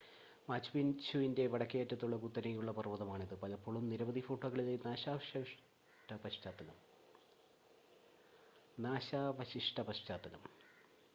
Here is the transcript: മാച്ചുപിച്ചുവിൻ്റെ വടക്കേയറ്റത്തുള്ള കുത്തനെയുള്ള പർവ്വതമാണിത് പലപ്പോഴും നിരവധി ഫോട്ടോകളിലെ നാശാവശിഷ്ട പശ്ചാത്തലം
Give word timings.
മാച്ചുപിച്ചുവിൻ്റെ 0.47 1.43
വടക്കേയറ്റത്തുള്ള 1.51 2.15
കുത്തനെയുള്ള 2.17 2.71
പർവ്വതമാണിത് 2.77 3.35
പലപ്പോഴും 3.41 3.83
നിരവധി 3.91 4.21
ഫോട്ടോകളിലെ 4.21 4.75
നാശാവശിഷ്ട 4.87 6.15
പശ്ചാത്തലം 9.87 10.41